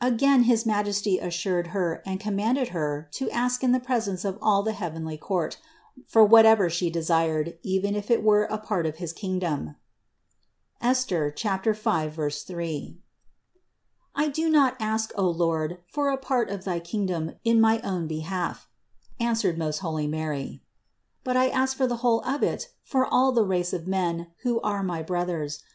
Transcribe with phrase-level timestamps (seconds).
[0.00, 4.62] Again his Majesty assured Her and commanded Her to ask in the presence of all
[4.62, 5.58] the heavenly court,
[6.06, 9.76] for whatever She desired, even if it were a part of his kingdom
[10.80, 12.98] (Esther 5, 3).
[14.14, 18.06] "I do not ask, O Lord, for a part of thy kingdom in my own
[18.06, 18.70] behalf,"
[19.20, 20.62] answered most holy Mary,
[21.24, 24.62] "but I ask for the whole of it for all the race of men, who
[24.62, 25.62] are my brothers.